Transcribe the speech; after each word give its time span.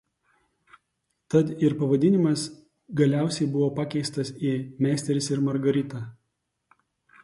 Tad 1.33 1.51
ir 1.67 1.75
pavadinimas 1.81 2.47
galiausiai 3.03 3.51
buvo 3.59 3.71
pakeistas 3.79 4.35
į 4.53 4.59
„Meisteris 4.87 5.35
ir 5.37 5.49
Margarita“. 5.51 6.07